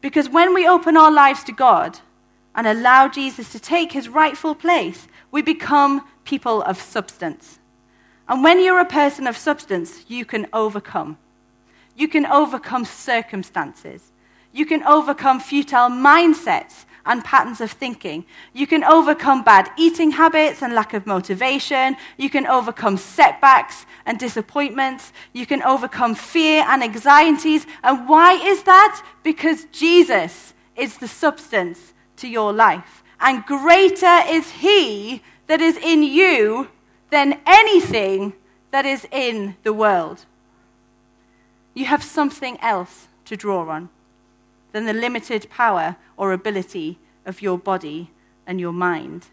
[0.00, 2.00] Because when we open our lives to God
[2.54, 7.58] and allow Jesus to take his rightful place, we become people of substance.
[8.28, 11.18] And when you're a person of substance, you can overcome.
[11.94, 14.11] You can overcome circumstances.
[14.52, 18.24] You can overcome futile mindsets and patterns of thinking.
[18.52, 21.96] You can overcome bad eating habits and lack of motivation.
[22.16, 25.12] You can overcome setbacks and disappointments.
[25.32, 27.66] You can overcome fear and anxieties.
[27.82, 29.04] And why is that?
[29.22, 33.02] Because Jesus is the substance to your life.
[33.20, 36.68] And greater is He that is in you
[37.10, 38.34] than anything
[38.70, 40.24] that is in the world.
[41.74, 43.88] You have something else to draw on
[44.72, 48.10] than the limited power or ability of your body
[48.46, 49.26] and your mind.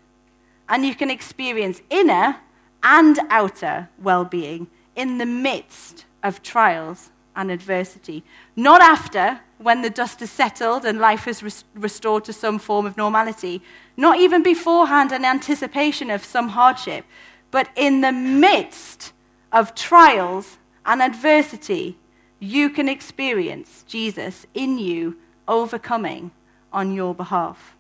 [0.68, 2.38] And you can experience inner
[2.84, 8.24] and outer well being in the midst of trials and adversity.
[8.56, 12.86] Not after, when the dust has settled and life is res- restored to some form
[12.86, 13.62] of normality.
[13.98, 17.06] Not even beforehand in anticipation of some hardship,
[17.52, 19.14] but in the midst
[19.52, 21.98] of trials and adversity,
[22.40, 25.18] you can experience Jesus in you
[25.50, 26.32] overcoming
[26.72, 27.76] on your behalf.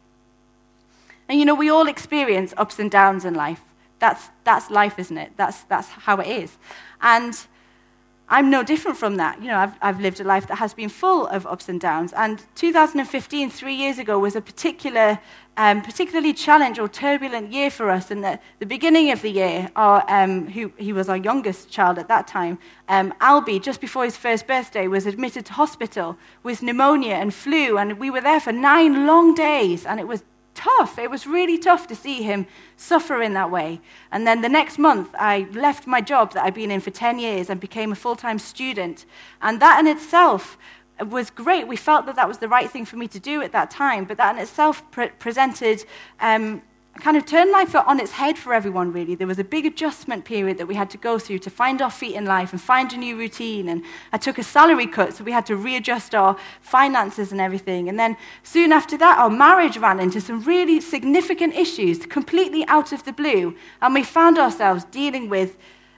[1.29, 3.62] And you know, we all experience ups and downs in life.
[3.99, 5.34] That's, that's life, isn't it?
[5.38, 6.58] That's, that's how it is.
[7.01, 7.39] And
[8.27, 9.41] I'm no different from that.
[9.41, 12.13] You know, I've, I've lived a life that has been full of ups and downs.
[12.13, 15.19] And 2015, three years ago, was a particular,
[15.60, 18.12] um, particularly challenging or turbulent year for us.
[18.12, 22.00] in the, the beginning of the year, our, um, who, he was our youngest child
[22.00, 26.63] at that time, um, Albie, just before his first birthday, was admitted to hospital with
[26.63, 27.78] pneumonia and flu.
[27.78, 29.86] And we were there for nine long days.
[29.86, 30.24] And it was
[30.56, 30.98] tough.
[30.98, 33.82] It was really tough to see him suffer in that way.
[34.13, 37.19] And then the next month, I left my job that I'd been in for 10
[37.19, 39.06] years and became a full time student.
[39.41, 40.58] And that in itself
[41.07, 41.67] was great.
[41.67, 44.05] We felt that that was the right thing for me to do at that time,
[44.05, 45.85] but that in itself pre- presented
[46.19, 46.62] um,
[46.99, 49.15] kind of turned life on its head for everyone, really.
[49.15, 51.89] There was a big adjustment period that we had to go through to find our
[51.89, 53.69] feet in life and find a new routine.
[53.69, 57.88] And I took a salary cut, so we had to readjust our finances and everything.
[57.88, 62.91] And then soon after that, our marriage ran into some really significant issues, completely out
[62.91, 63.55] of the blue.
[63.81, 65.57] And we found ourselves dealing with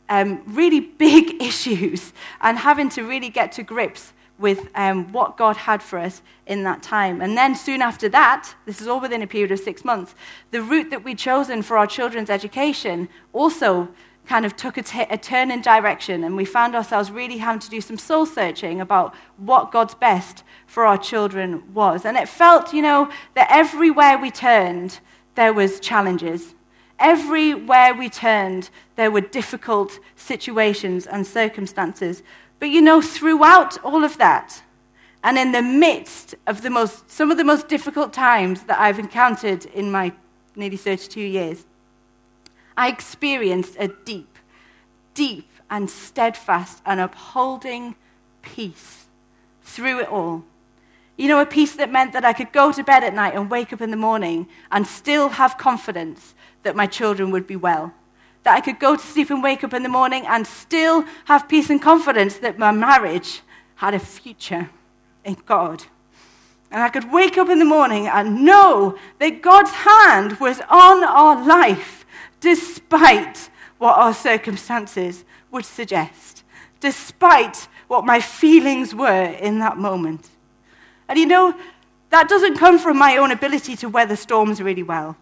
[0.10, 5.56] um, really big issues and having to really get to grips with um, what God
[5.56, 7.22] had for us in that time.
[7.22, 10.16] And then soon after that, this is all within a period of six months,
[10.50, 13.88] the route that we'd chosen for our children's education also
[14.26, 16.24] kind of took a, t- a turn in direction.
[16.24, 20.44] And we found ourselves really having to do some soul searching about what God's best
[20.68, 22.06] for our children was.
[22.06, 25.00] And it felt, you know, that everywhere we turned,
[25.36, 26.54] there was challenges.
[27.00, 32.22] Everywhere we turned, there were difficult situations and circumstances.
[32.62, 34.62] But you know, throughout all of that,
[35.24, 39.00] and in the midst of the most, some of the most difficult times that I've
[39.00, 40.14] encountered in my
[40.56, 41.66] nearly 32 years,
[42.78, 44.38] I experienced a deep,
[45.16, 47.96] deep and steadfast and upholding
[48.44, 49.06] peace
[49.64, 50.44] through it all.
[51.18, 53.50] You know, a peace that meant that I could go to bed at night and
[53.50, 57.96] wake up in the morning and still have confidence that my children would be well
[58.44, 61.48] that I could go to sleep and wake up in the morning and still have
[61.48, 63.42] peace and confidence that my marriage
[63.76, 64.70] had a future
[65.24, 65.84] in God.
[66.72, 71.04] And I could wake up in the morning and know that God's hand was on
[71.04, 72.06] our life
[72.40, 76.44] despite what our circumstances would suggest,
[76.80, 80.30] despite what my feelings were in that moment.
[81.10, 81.54] And you know,
[82.10, 85.18] that doesn't come from my own ability to weather storms really well.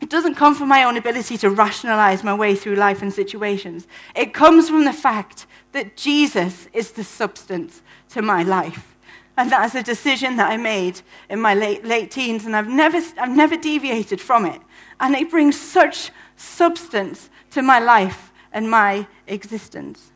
[0.00, 3.86] It doesn't come from my own ability to rationalize my way through life and situations.
[4.14, 8.96] It comes from the fact that Jesus is the substance to my life.
[9.36, 12.68] And that is a decision that I made in my late, late teens, and I've
[12.68, 14.60] never, I've never deviated from it.
[15.00, 20.10] And it brings such substance to my life and my existence.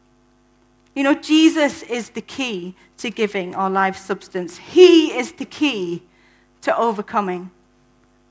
[0.95, 6.03] You know, Jesus is the key to giving our life substance, He is the key
[6.63, 7.51] to overcoming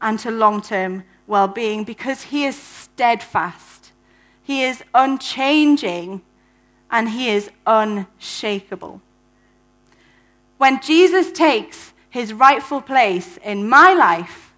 [0.02, 3.92] and to long term well being because He is steadfast,
[4.44, 6.22] He is unchanging,
[6.92, 9.02] and He is unshakable.
[10.58, 14.54] When Jesus takes His rightful place in my life,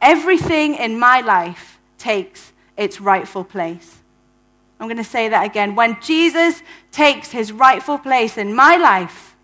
[0.00, 3.98] everything in my life takes its rightful place.
[4.80, 5.74] I'm going to say that again.
[5.74, 9.36] When Jesus takes his rightful place in my life,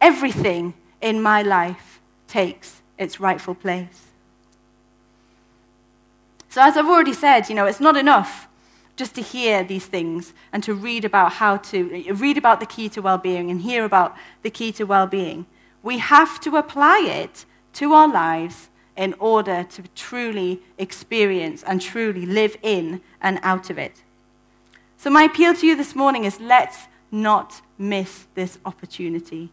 [0.00, 4.11] everything in my life takes its rightful place.
[6.52, 8.46] So, as I've already said, you know, it's not enough
[8.94, 12.90] just to hear these things and to read about how to read about the key
[12.90, 15.46] to well-being and hear about the key to well-being.
[15.82, 17.46] We have to apply it
[17.80, 23.78] to our lives in order to truly experience and truly live in and out of
[23.78, 24.02] it.
[24.98, 26.80] So, my appeal to you this morning is let's
[27.10, 29.52] not miss this opportunity.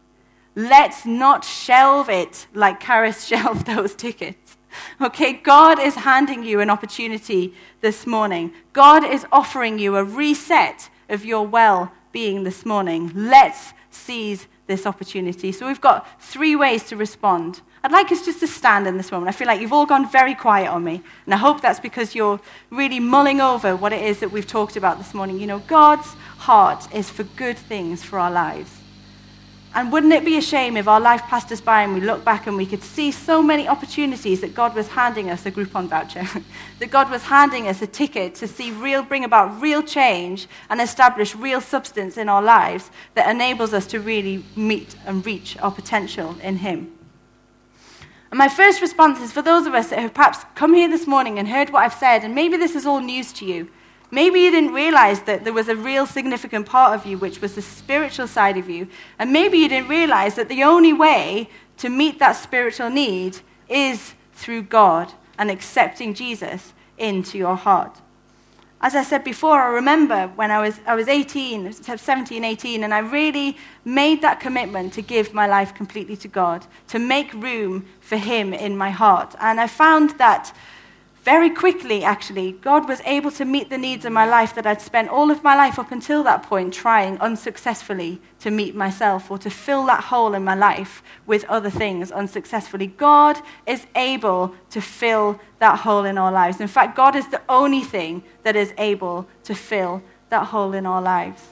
[0.54, 4.58] Let's not shelve it like Karis shelved those tickets.
[5.00, 8.52] Okay, God is handing you an opportunity this morning.
[8.72, 13.10] God is offering you a reset of your well being this morning.
[13.14, 15.52] Let's seize this opportunity.
[15.52, 17.60] So we've got three ways to respond.
[17.82, 19.28] I'd like us just to stand in this moment.
[19.28, 21.02] I feel like you've all gone very quiet on me.
[21.24, 22.40] And I hope that's because you're
[22.70, 25.40] really mulling over what it is that we've talked about this morning.
[25.40, 26.06] You know, God's
[26.38, 28.79] heart is for good things for our lives.
[29.72, 32.24] And wouldn't it be a shame if our life passed us by and we look
[32.24, 35.86] back and we could see so many opportunities that God was handing us a Groupon
[35.86, 36.26] voucher,
[36.80, 40.80] that God was handing us a ticket to see real, bring about real change and
[40.80, 45.70] establish real substance in our lives that enables us to really meet and reach our
[45.70, 46.92] potential in Him.
[48.32, 51.06] And my first response is for those of us that have perhaps come here this
[51.06, 53.68] morning and heard what I've said, and maybe this is all news to you.
[54.10, 57.54] Maybe you didn't realize that there was a real significant part of you, which was
[57.54, 58.88] the spiritual side of you.
[59.18, 61.48] And maybe you didn't realize that the only way
[61.78, 63.38] to meet that spiritual need
[63.68, 68.00] is through God and accepting Jesus into your heart.
[68.82, 72.94] As I said before, I remember when I was, I was 18, 17, 18, and
[72.94, 77.84] I really made that commitment to give my life completely to God, to make room
[78.00, 79.34] for Him in my heart.
[79.38, 80.54] And I found that
[81.22, 84.80] very quickly, actually, God was able to meet the needs of my life that I'd
[84.80, 89.36] spent all of my life up until that point trying unsuccessfully to meet myself or
[89.38, 92.86] to fill that hole in my life with other things unsuccessfully.
[92.86, 96.58] God is able to fill that hole in our lives.
[96.58, 100.86] In fact, God is the only thing that is able to fill that hole in
[100.86, 101.42] our lives.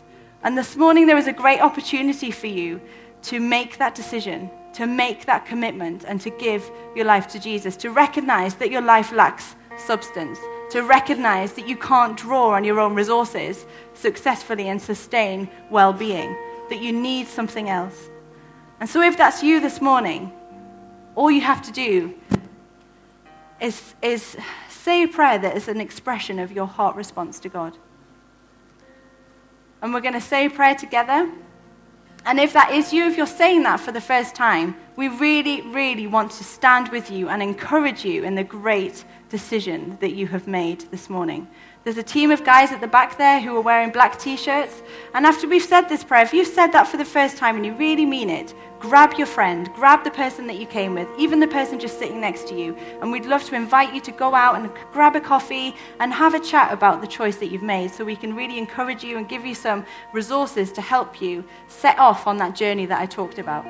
[0.42, 2.80] And this morning, there is a great opportunity for you
[3.24, 7.76] to make that decision to make that commitment and to give your life to Jesus,
[7.76, 10.38] to recognize that your life lacks substance,
[10.70, 16.32] to recognize that you can't draw on your own resources successfully and sustain well being,
[16.68, 18.08] that you need something else.
[18.78, 20.30] And so, if that's you this morning,
[21.16, 22.14] all you have to do
[23.60, 24.36] is, is
[24.68, 27.76] say a prayer that is an expression of your heart response to God.
[29.82, 31.28] And we're going to say a prayer together.
[32.28, 35.62] And if that is you, if you're saying that for the first time, we really,
[35.62, 40.26] really want to stand with you and encourage you in the great decision that you
[40.26, 41.48] have made this morning.
[41.84, 44.82] There's a team of guys at the back there who are wearing black t shirts.
[45.14, 47.64] And after we've said this prayer, if you've said that for the first time and
[47.64, 51.40] you really mean it, grab your friend, grab the person that you came with, even
[51.40, 52.76] the person just sitting next to you.
[53.00, 56.34] And we'd love to invite you to go out and grab a coffee and have
[56.34, 59.28] a chat about the choice that you've made so we can really encourage you and
[59.28, 63.38] give you some resources to help you set off on that journey that I talked
[63.38, 63.64] about.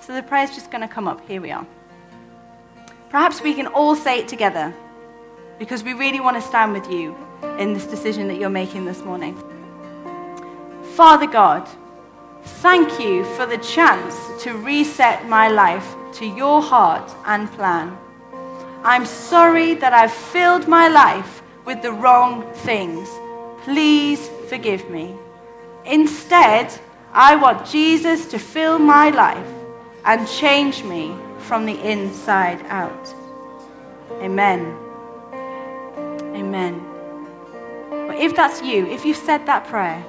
[0.00, 1.26] So the prayer's just going to come up.
[1.26, 1.66] Here we are.
[3.08, 4.74] Perhaps we can all say it together
[5.58, 7.16] because we really want to stand with you
[7.58, 9.34] in this decision that you're making this morning.
[10.94, 11.68] Father God,
[12.44, 17.96] thank you for the chance to reset my life to your heart and plan.
[18.82, 23.08] I'm sorry that I've filled my life with the wrong things.
[23.62, 25.14] Please forgive me.
[25.86, 26.72] Instead,
[27.12, 29.46] I want Jesus to fill my life
[30.04, 33.14] and change me from the inside out.
[34.20, 34.76] Amen.
[36.34, 36.84] Amen.
[38.06, 40.04] But if that's you, if you've said that prayer,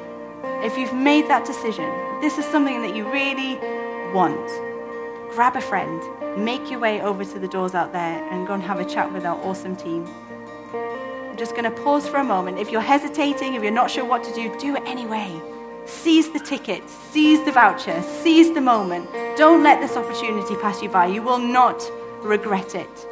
[0.63, 1.89] if you've made that decision,
[2.21, 3.57] this is something that you really
[4.13, 4.47] want,
[5.31, 6.01] grab a friend,
[6.43, 9.11] make your way over to the doors out there, and go and have a chat
[9.11, 10.05] with our awesome team.
[10.73, 12.59] I'm just going to pause for a moment.
[12.59, 15.41] If you're hesitating, if you're not sure what to do, do it anyway.
[15.85, 19.11] Seize the ticket, seize the voucher, seize the moment.
[19.37, 21.07] Don't let this opportunity pass you by.
[21.07, 21.83] You will not
[22.21, 23.07] regret it.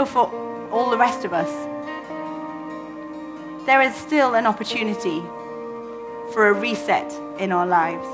[0.00, 1.50] So for all the rest of us,
[3.66, 5.20] there is still an opportunity
[6.32, 8.08] for a reset in our lives.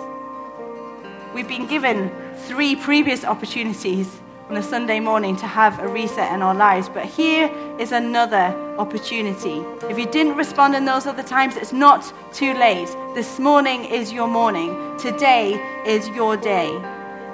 [1.32, 2.10] We've been given
[2.48, 4.18] three previous opportunities
[4.48, 8.46] on a Sunday morning to have a reset in our lives, but here is another
[8.78, 9.62] opportunity.
[9.88, 12.88] If you didn't respond in those other times, it's not too late.
[13.14, 15.54] This morning is your morning, today
[15.86, 16.66] is your day.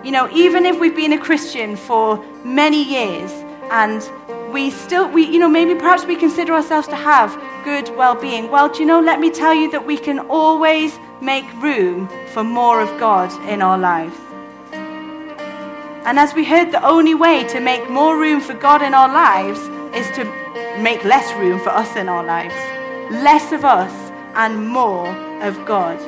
[0.05, 3.33] You know, even if we've been a Christian for many years
[3.71, 4.03] and
[4.53, 7.31] we still, we, you know, maybe perhaps we consider ourselves to have
[7.65, 8.51] good well being.
[8.51, 12.45] Well, do you know, let me tell you that we can always make room for
[12.45, 14.17] more of God in our lives.
[16.05, 19.09] And as we heard, the only way to make more room for God in our
[19.09, 19.61] lives
[19.95, 20.25] is to
[20.81, 22.55] make less room for us in our lives.
[23.23, 23.93] Less of us
[24.35, 25.07] and more
[25.43, 25.99] of God.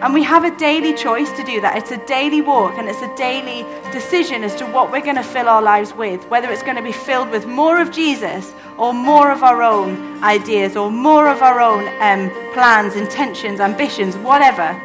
[0.00, 1.76] And we have a daily choice to do that.
[1.76, 3.62] It's a daily walk and it's a daily
[3.92, 6.82] decision as to what we're going to fill our lives with, whether it's going to
[6.82, 11.42] be filled with more of Jesus or more of our own ideas or more of
[11.42, 14.80] our own um, plans, intentions, ambitions, whatever.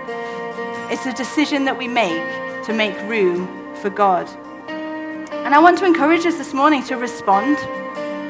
[0.91, 2.23] It's a decision that we make
[2.65, 4.29] to make room for God.
[4.67, 7.57] And I want to encourage us this morning to respond,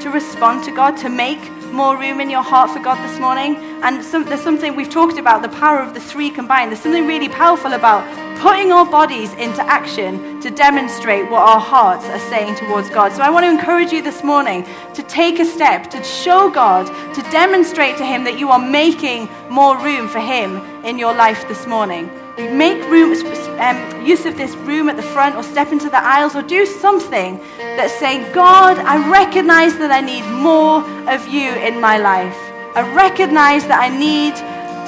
[0.00, 1.40] to respond to God, to make
[1.72, 3.56] more room in your heart for God this morning.
[3.82, 6.70] And some, there's something we've talked about the power of the three combined.
[6.70, 8.02] There's something really powerful about
[8.38, 13.12] putting our bodies into action to demonstrate what our hearts are saying towards God.
[13.12, 14.64] So I want to encourage you this morning
[14.94, 19.28] to take a step, to show God, to demonstrate to Him that you are making
[19.50, 22.08] more room for Him in your life this morning.
[22.36, 23.14] Make room,
[23.58, 26.64] um, use of this room at the front, or step into the aisles, or do
[26.64, 32.36] something that's saying, God, I recognize that I need more of you in my life.
[32.74, 34.34] I recognize that I need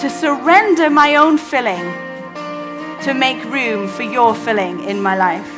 [0.01, 1.85] to surrender my own filling
[3.03, 5.51] to make room for your filling in my life.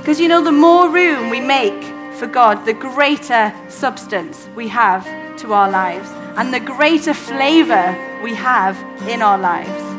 [0.00, 1.82] Because you know, the more room we make
[2.14, 5.04] for God, the greater substance we have
[5.38, 8.76] to our lives and the greater flavor we have
[9.08, 9.93] in our lives.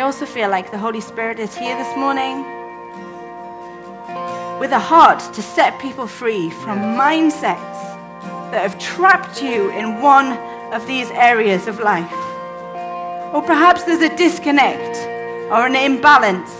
[0.00, 2.38] I also feel like the Holy Spirit is here this morning
[4.58, 7.76] with a heart to set people free from mindsets
[8.50, 10.38] that have trapped you in one
[10.72, 12.10] of these areas of life.
[13.34, 14.96] Or perhaps there's a disconnect
[15.52, 16.50] or an imbalance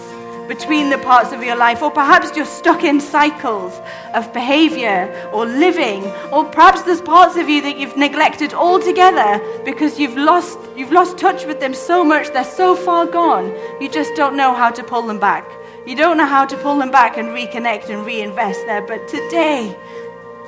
[0.50, 3.80] between the parts of your life, or perhaps you're stuck in cycles
[4.14, 9.96] of behavior or living, or perhaps there's parts of you that you've neglected altogether because
[10.00, 13.46] you've lost, you've lost touch with them so much, they're so far gone,
[13.80, 15.48] you just don't know how to pull them back.
[15.86, 18.82] You don't know how to pull them back and reconnect and reinvest there.
[18.82, 19.78] But today,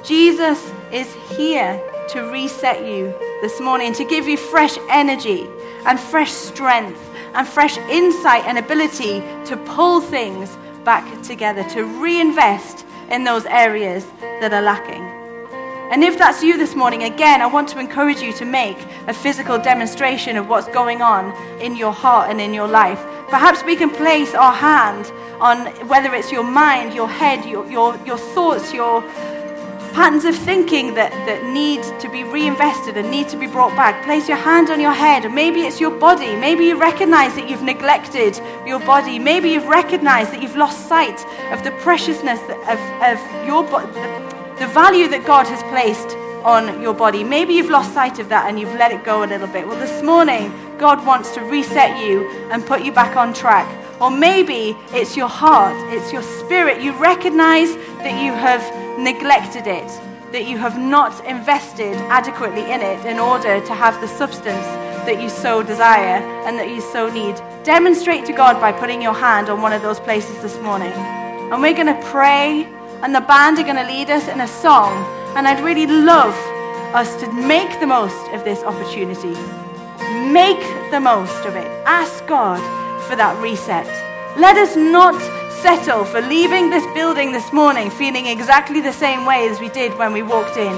[0.03, 5.49] Jesus is here to reset you this morning, to give you fresh energy
[5.87, 12.85] and fresh strength and fresh insight and ability to pull things back together, to reinvest
[13.11, 15.03] in those areas that are lacking.
[15.93, 18.79] And if that's you this morning, again, I want to encourage you to make
[19.09, 22.99] a physical demonstration of what's going on in your heart and in your life.
[23.29, 27.97] Perhaps we can place our hand on whether it's your mind, your head, your, your,
[28.07, 29.03] your thoughts, your
[29.93, 34.05] patterns of thinking that, that need to be reinvested and need to be brought back.
[34.05, 35.31] Place your hand on your head.
[35.33, 36.35] Maybe it's your body.
[36.37, 39.19] Maybe you recognize that you've neglected your body.
[39.19, 44.57] Maybe you've recognized that you've lost sight of the preciousness of, of your body, the,
[44.61, 47.23] the value that God has placed on your body.
[47.23, 49.67] Maybe you've lost sight of that and you've let it go a little bit.
[49.67, 53.69] Well, this morning, God wants to reset you and put you back on track.
[54.03, 56.83] Or maybe it's your heart, it's your spirit.
[56.83, 58.61] You recognize that you have
[58.99, 59.87] neglected it,
[60.33, 64.67] that you have not invested adequately in it in order to have the substance
[65.07, 67.41] that you so desire and that you so need.
[67.63, 70.93] Demonstrate to God by putting your hand on one of those places this morning.
[71.53, 72.65] And we're going to pray,
[73.03, 74.91] and the band are going to lead us in a song.
[75.37, 76.35] And I'd really love
[76.93, 79.39] us to make the most of this opportunity.
[80.29, 81.69] Make the most of it.
[81.87, 82.82] Ask God
[83.13, 83.85] for that reset.
[84.41, 85.21] Let us not
[85.61, 89.93] settle for leaving this building this morning feeling exactly the same way as we did
[89.99, 90.73] when we walked in.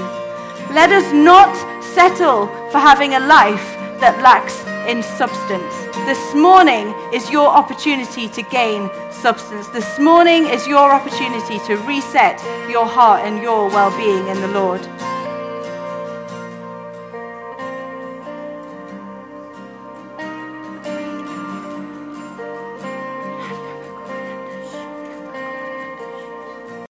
[0.75, 3.63] Let us not settle for having a life
[4.03, 4.59] that lacks
[4.91, 5.73] in substance.
[6.03, 9.69] This morning is your opportunity to gain substance.
[9.69, 12.35] This morning is your opportunity to reset
[12.69, 14.81] your heart and your well being in the Lord.